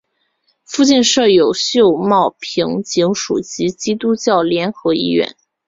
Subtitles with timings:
[0.65, 5.35] 附近设有秀茂坪警署及基督教联合医院。